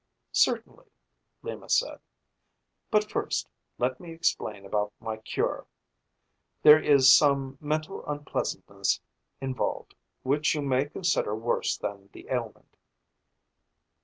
[0.33, 0.87] "Certainly,"
[1.43, 1.99] Lima said.
[2.89, 5.67] "But, first, let me explain about my cure.
[6.63, 8.99] There is some mental unpleasantness
[9.41, 9.93] involved
[10.23, 12.75] which you may consider worse than the ailment."